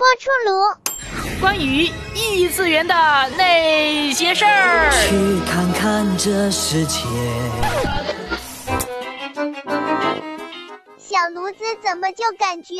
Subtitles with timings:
[0.00, 0.50] 播出炉，
[1.42, 2.94] 关于异次元的
[3.36, 4.90] 那些事儿。
[5.06, 7.00] 去看看这世界。
[10.96, 12.76] 小炉子怎么就感觉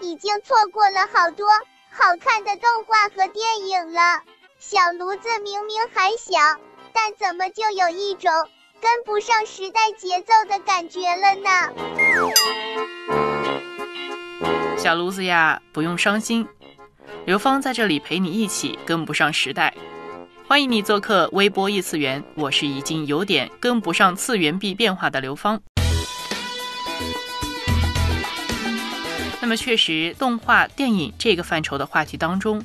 [0.00, 1.46] 已经错过了好多
[1.92, 4.20] 好看的动画和电影了？
[4.58, 6.58] 小炉子明明还小，
[6.92, 8.32] 但怎么就有一种
[8.80, 11.50] 跟不上时代节奏的感觉了呢？
[14.76, 16.46] 小炉子呀，不用伤心，
[17.26, 19.72] 刘芳在这里陪你一起跟不上时代。
[20.46, 25.58] 欢迎你做客微波异次元，我是已经有点跟不上次元壁变化的刘芳。
[29.40, 32.62] 那么，确实，动画电影这个范畴的话题当中，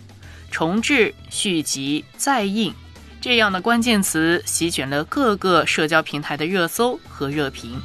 [0.52, 2.74] 重置、续集、再映
[3.22, 7.80] 这样的关键词席卷了各个社交平台的热搜和热评。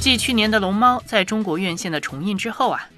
[0.00, 2.88] 继去年的《龙猫》在中国院线的重映之后啊。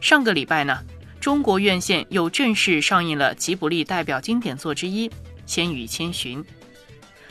[0.00, 0.80] 上个礼拜呢，
[1.22, 5.08] 中国院线又正式上映了吉卜力代表经典作之一
[5.46, 6.42] 《千与千寻》。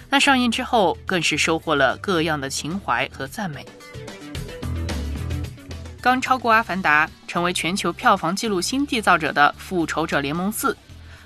[0.09, 3.65] 那上映之后，更是收获了各样的情怀和赞美。
[5.99, 10.73] 刚超过《阿凡达》，成为全球票房纪录新缔造者的《复仇者联盟四》，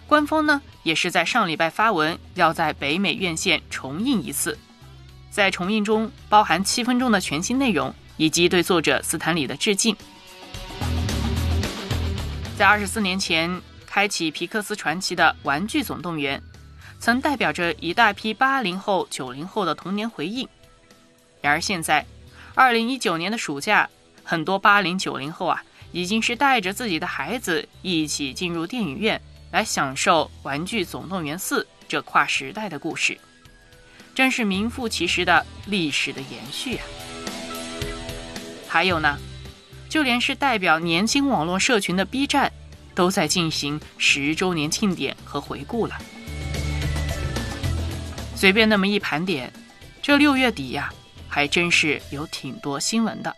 [0.08, 4.58] 官方呢也是在上礼拜发文，要在北美院线重映一次。
[5.30, 9.96] 在重映中，包含七分钟的全新内容，以及对作者斯坦李的致敬。
[12.58, 16.40] 在二十四年前开启皮克斯传奇的《玩具总动员》，
[17.02, 20.48] 曾代表着一大批八零后、九零后的童年回忆。
[21.42, 22.06] 然而现在，
[22.54, 23.90] 二零一九年的暑假，
[24.24, 25.62] 很多八零九零后啊，
[25.92, 33.18] 已经是带着自己的孩子一起进入电影院来享受《玩具总动员四》这跨时代的故事，
[34.14, 36.86] 真是名副其实的历史的延续啊！
[38.66, 39.20] 还有呢？
[39.88, 42.52] 就连是代表年轻网络社群的 B 站，
[42.94, 45.96] 都在进行十周年庆典和回顾了。
[48.36, 49.52] 随便那么一盘点，
[50.02, 50.92] 这六月底呀，
[51.28, 53.36] 还真是有挺多新闻的。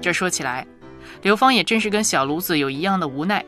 [0.00, 0.66] 这说起来，
[1.22, 3.44] 刘芳也真是跟小炉子有一样的无奈，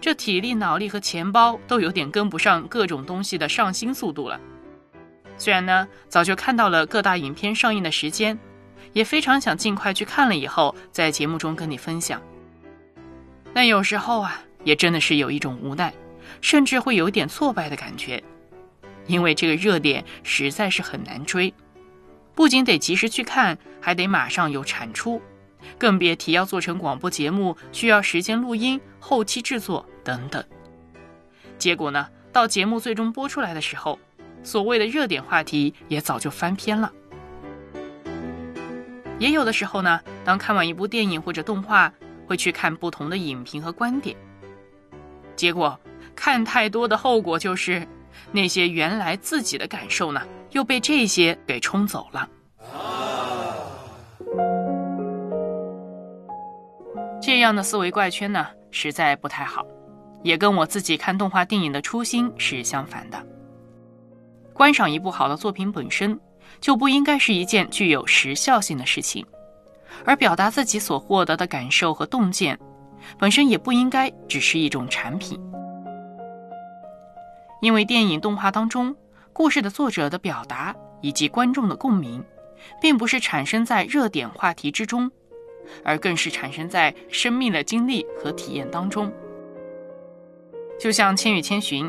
[0.00, 4.40] 这体力、脑力和钱包都有点跟不上各种东西的上新速度了。
[5.38, 8.38] 虽然呢，早就看到了各大影片上映的时间。
[8.94, 12.22] 也非常想尽快去看了以后，在节目中跟你分享。
[13.52, 15.92] 但有时候啊，也真的是有一种无奈，
[16.40, 18.22] 甚至会有点挫败的感觉，
[19.06, 21.52] 因为这个热点实在是很难追，
[22.34, 25.20] 不仅得及时去看，还得马上有产出，
[25.78, 30.42] 更别提要做成广播节目，需要时间录音、后期制作等等。
[31.58, 33.98] 结果呢，到节目最终播出来的时候，
[34.42, 36.92] 所谓的热点话题也早就翻篇了。
[39.18, 41.92] 也有的时候呢，当看完一部电影或者动画，
[42.26, 44.16] 会去看不同的影评和观点。
[45.36, 45.78] 结果
[46.14, 47.86] 看太多的后果就是，
[48.32, 50.20] 那些原来自己的感受呢，
[50.50, 52.28] 又被这些给冲走了。
[57.22, 59.64] 这样的思维怪圈呢，实在不太好，
[60.22, 63.26] 也跟我自己看动画电影的初心是相反的。
[64.52, 66.18] 观赏一部好的作品本身。
[66.60, 69.24] 就不应该是一件具有时效性的事情，
[70.04, 72.58] 而表达自己所获得的感受和洞见，
[73.18, 75.40] 本身也不应该只是一种产品。
[77.60, 78.94] 因为电影动画当中
[79.32, 82.22] 故事的作者的表达以及观众的共鸣，
[82.80, 85.10] 并不是产生在热点话题之中，
[85.82, 89.12] 而更是产生在生命的经历和体验当中。
[90.78, 91.88] 就像《千与千寻》，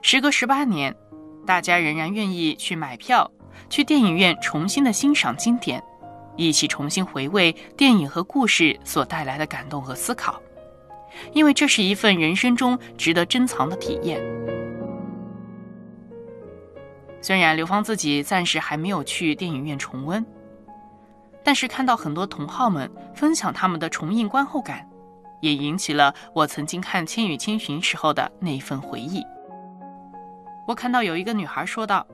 [0.00, 0.94] 时隔十八年，
[1.44, 3.30] 大家仍然愿意去买票。
[3.68, 5.82] 去电影院重新的欣赏经典，
[6.36, 10.40] 一起重新回味电影和故事所带来的感动和思考，
[11.32, 14.20] 因为这是一份人生中值得珍藏的体验。
[17.20, 20.24] 虽然刘芳自己暂时还没有去电影院重温，
[21.42, 24.88] 但是看到很多同好们分享他们的重映观后感，
[25.40, 29.24] 也引起了我曾经看《千与千寻》时候的那一份回忆。
[30.68, 32.06] 我看到有一个女孩说道。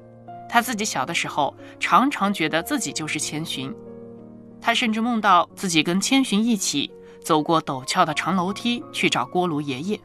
[0.53, 3.75] 他自己小的时候，常常觉得自己就是千寻，
[4.61, 6.93] 他甚至梦到自己跟千寻一起
[7.25, 9.99] 走过陡峭的长楼梯去找锅炉爷爷。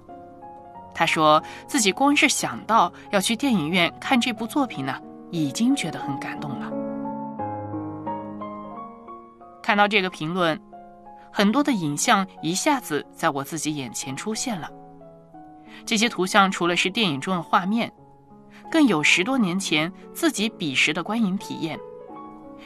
[0.96, 4.98] 他说自己光是想到要去电影院看这部作品呢，
[5.32, 6.72] 已经觉得很感动了。
[9.62, 10.58] 看到这个评论，
[11.30, 14.72] 很多的影像一下子在我自己眼前出现了。
[15.86, 17.92] 这些图像除了是电影中的画面。
[18.72, 21.80] 更有十多年前自己彼时的观影体验，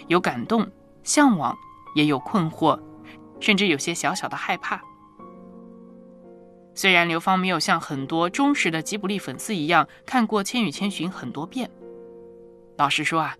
[0.07, 0.67] 有感动、
[1.03, 1.55] 向往，
[1.95, 2.79] 也有困惑，
[3.39, 4.81] 甚至有些小小的害怕。
[6.73, 11.69] 虽然刘芳没有像很多忠实的吉卜力粉丝一样看过《千与千寻》很多遍，
[12.77, 13.35] 老实说啊，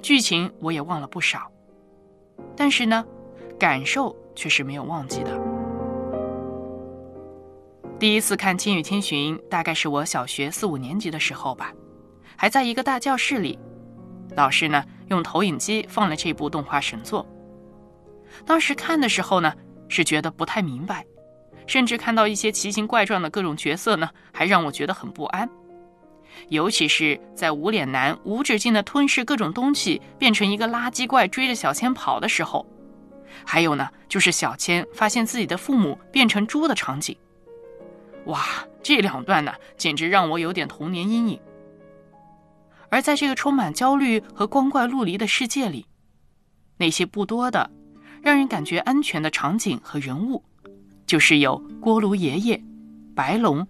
[0.00, 1.52] 剧情我也忘了不少，
[2.56, 3.04] 但是呢，
[3.58, 5.38] 感受却是没有忘记的。
[7.98, 11.70] 第一次看《千与千寻》，大概是我小学四五年级的时候吧，
[12.40, 13.58] 还在一个大教室里，
[14.34, 17.26] 老师呢用投影机放了这部动画神作。
[18.46, 19.52] 当时看的时候呢，
[19.88, 21.04] 是觉得不太明白。
[21.66, 25.46] 甚至看到一些奇形怪状的各种角色呢，还让我觉得很不安。
[26.48, 32.66] 尤其是在无脸男无止境的吞噬各种东西，变成一个垃圾怪追着小千跑的时候，
[33.44, 37.14] 还有呢，就是小千发现自己的父母变成猪的场景。
[38.24, 38.42] 哇，
[38.82, 41.38] 这两段呢，简直让我有点童年阴影。
[42.90, 45.86] 而在这个充满焦虑和光怪陆离的世界里，
[46.76, 47.70] 那些不多的
[48.22, 50.42] 让人感觉安全的场景和人物。
[51.06, 52.62] 就是有锅炉爷爷、
[53.16, 53.66] 白龙，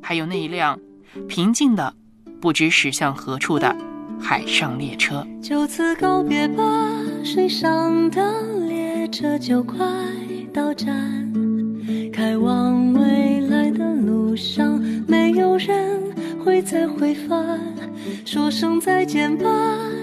[0.00, 0.78] 还有那一辆
[1.28, 1.94] 平静的、
[2.40, 3.76] 不知驶向何处的
[4.18, 5.26] 海上列车。
[5.42, 6.64] 就此告别吧，
[7.22, 9.78] 水上的列车就快
[10.54, 11.30] 到站，
[12.10, 15.99] 开往未来的路上，没有人
[16.44, 17.58] 会再回返。
[18.24, 19.48] 说声再见吧，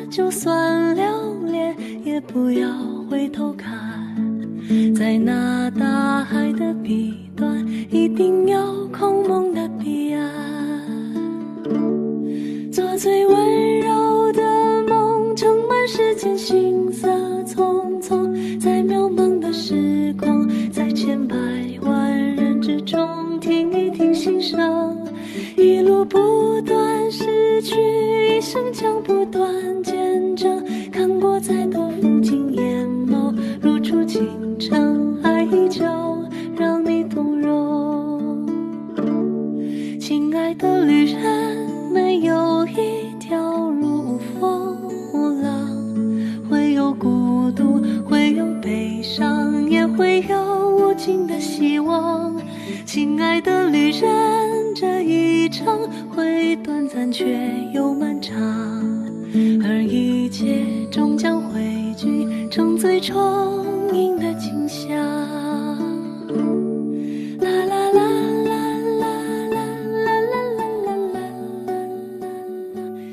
[0.10, 1.04] 就算留
[1.46, 2.70] 恋，也不要
[3.10, 3.74] 回头看。
[4.96, 10.32] 在那大海的彼端，一定有空梦的彼岸。
[12.72, 17.08] 做最温柔的梦，盛满世间行色
[17.44, 18.60] 匆匆。
[18.60, 21.36] 在渺茫的时光，在千百
[21.82, 25.07] 万人之中，听一听心声。
[25.56, 27.76] 一路不断失去，
[28.38, 29.52] 一生将不断
[29.84, 30.64] 见证。
[30.92, 34.28] 看过再多风景眼眸，如初情。
[34.60, 35.86] 尘埃依旧，
[36.58, 38.46] 让你动容。
[40.00, 44.76] 亲爱的旅人，没有一条路无风
[45.14, 45.70] 无浪，
[46.50, 47.80] 会有孤独，
[48.10, 52.36] 会有悲伤，也会有无尽的希望。
[52.84, 55.27] 亲爱的旅人，这一
[55.66, 56.58] 回。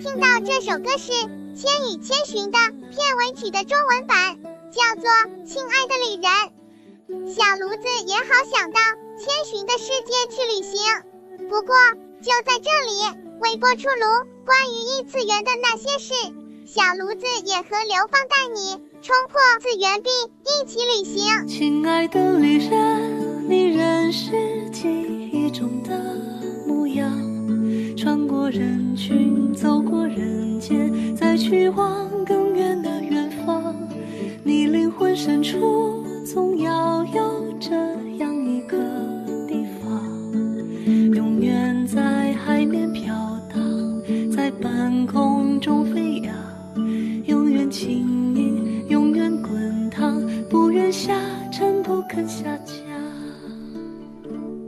[0.03, 1.13] 听到这首歌，是
[1.55, 2.59] 千与千寻的
[2.91, 4.37] 片尾曲的中文版，
[4.71, 5.11] 叫做
[5.45, 6.31] 《亲爱的旅人》，
[7.35, 8.81] 小炉子也好想到
[9.19, 11.75] 千寻的世界去旅行，不过。
[12.25, 16.15] 就在这里，微波出炉关于异次元的那些事，
[16.65, 18.83] 小炉子也和刘芳带你。
[19.03, 20.09] 冲破次元壁，
[20.43, 21.47] 一起旅行。
[21.47, 26.01] 亲爱的旅人，你仍是记忆中的
[26.67, 27.13] 模样？
[27.95, 33.77] 穿过人群，走过人间，再去往更远的远方。
[34.43, 37.77] 你灵魂深处，总要有这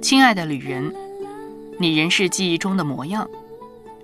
[0.06, 0.94] 亲爱的旅人，
[1.80, 3.28] 你仍是记忆中的模样，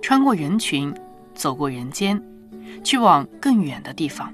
[0.01, 0.93] 穿过人群，
[1.33, 2.21] 走过人间，
[2.83, 4.33] 去往更远的地方。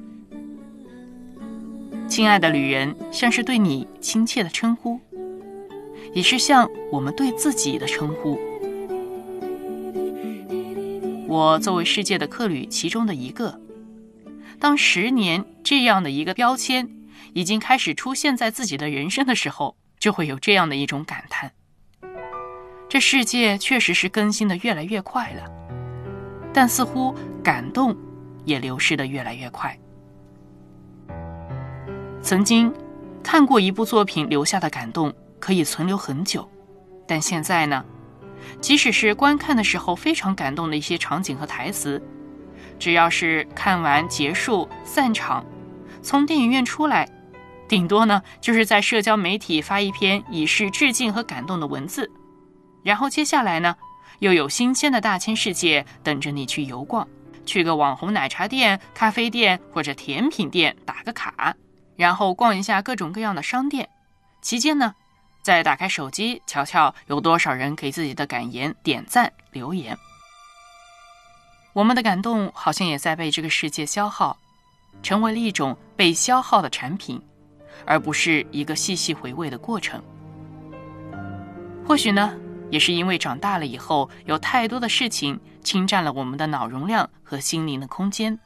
[2.08, 5.00] 亲爱的旅人，像是对你亲切的称呼，
[6.12, 8.40] 也是像我们对自己的称呼。
[11.28, 13.62] 我作为世界的客旅其中的一个，
[14.60, 16.90] 当十年这样的一个标签。
[17.34, 21.52] 已经开始出现在自己的人生的时候，就会有这样的一种感叹：
[22.90, 25.46] 这世界确实是更新的越来越快了，
[26.52, 27.96] 但似乎感动
[28.46, 29.78] 也流失的越来越快。
[32.20, 32.74] 曾经
[33.24, 36.50] 看过一部作品留下的感动可以存留很久，
[37.08, 37.86] 但现在呢，
[38.60, 42.02] 即使是观看的时候非常感动的一些场景和台词，
[42.80, 45.46] 只要是看完结束散场，
[46.02, 47.08] 从电影院出来。
[47.68, 52.12] 顶多呢，就是在社交媒体发一篇以示致敬和感动的文字，
[52.84, 53.76] 然后接下来呢，
[54.20, 57.08] 又有新鲜的大千世界等着你去游逛，
[57.46, 61.56] 去个网红奶茶店、咖啡店或者甜品店打个卡，
[61.96, 63.88] 然后逛一下各种各样的商店，
[64.42, 64.94] 期间呢，
[65.42, 69.98] 再打开手机瞧瞧有多少人给自己的感言点赞留言。
[71.74, 74.38] 我们的感动好像也在被这个世界消耗，
[75.04, 77.22] 成为了一种被消耗的产品。
[77.86, 80.04] 而不是一个细细回味的过程。
[81.88, 82.34] 或许呢，
[82.70, 88.40] 也是因为长大了以后，有太多的事情侵占了我们的脑容量和心灵的空间，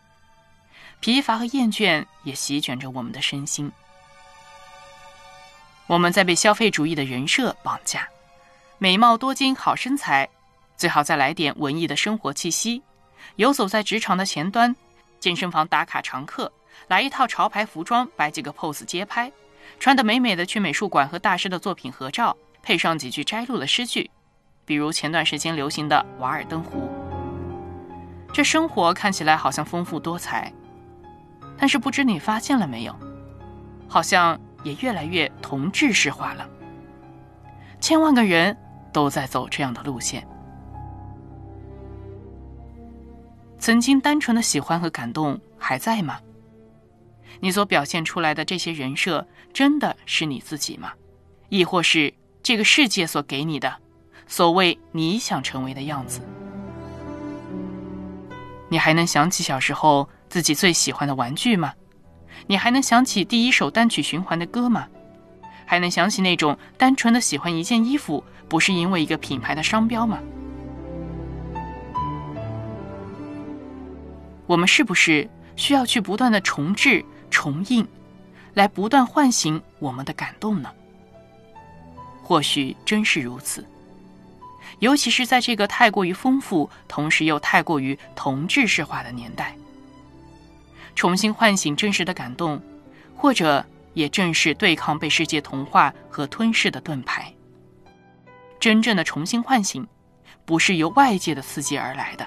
[0.99, 3.71] 疲乏和厌倦也席卷着我们的身心。
[5.87, 8.07] 我们在被消费主义的人设绑架，
[8.77, 10.29] 美貌多金、好身材，
[10.77, 12.81] 最好再来点文艺的生活气息，
[13.35, 14.73] 游走在职场的前端，
[15.19, 16.51] 健身房打卡常客，
[16.87, 19.29] 来一套潮牌服装，摆几个 pose 街拍，
[19.77, 24.09] 穿得美美的去美术馆和大师的作品合照，配上几句摘录的诗句，
[24.65, 26.79] 比如前段时间流行的《瓦尔登湖》。
[28.33, 30.51] 这生活看起来好像丰富多彩，
[31.55, 32.95] 但是不知你发现了没有，
[33.87, 34.39] 好像。
[34.63, 36.49] 也越来越同质式化了，
[37.81, 38.57] 千万个人
[38.93, 40.25] 都在走这样的路线。
[43.59, 46.17] 曾经单纯的喜欢和感动还在吗？
[47.41, 50.93] 你所表现出来的这些人设，真的是你自己吗？
[51.49, 53.73] 亦或是这个世界所给你的
[54.27, 56.19] 所谓你想成为的样子？
[58.67, 61.73] 你还能想起小时候自己最喜欢的玩具吗？
[62.45, 64.89] 你还能想起第一首单曲循环的歌吗？
[65.65, 70.19] 还能想起那种单纯的喜欢一件衣服，不是因为一个品牌的商标吗？
[74.45, 77.87] 我们是不是需要去不断的重置、重印，
[78.53, 80.69] 来不断唤醒我们的感动呢？
[82.23, 83.63] 或许真是如此，
[84.79, 89.55] 尤其是在这个太过于丰富，同时又太过于同质式化的年代。
[90.95, 92.61] 重新唤醒真实的感动，
[93.15, 97.33] 或者也正是对抗被世界同化和吞噬的盾牌。
[98.59, 99.85] 真正的重新唤醒，
[100.45, 102.25] 不是由外界的刺激而来的，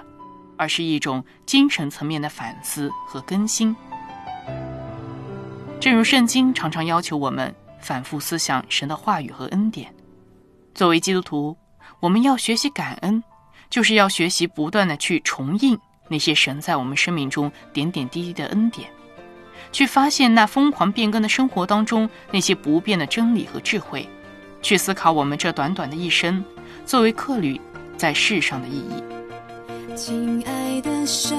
[0.58, 3.74] 而是一种精神层面的反思和更新。
[5.80, 7.54] 正如圣经常常要求我们
[7.86, 9.94] 反复思想神的话语和恩典。
[10.74, 11.56] 作为基督徒，
[12.00, 13.22] 我们要学习感恩，
[13.70, 15.78] 就是要学习不断的去重印。
[16.08, 18.90] 那些神在我们生命中点点滴滴的恩典，
[19.70, 24.08] 去发现那疯狂变更的生活当中那些不变的真理和智慧，
[24.60, 26.44] 去思考我们这短短的一生
[26.84, 27.60] 作为客旅
[27.96, 29.96] 在世上的意义。
[29.96, 31.38] 亲爱的神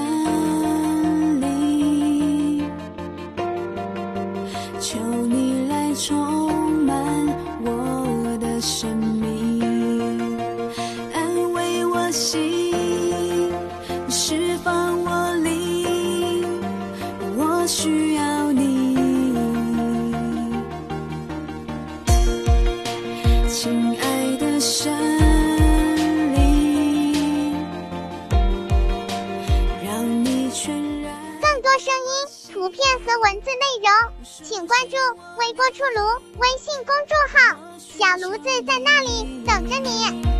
[33.20, 34.12] 文字内容，
[34.44, 34.96] 请关注
[35.38, 40.37] 微波出炉微信公众号，小炉子在那里等着你。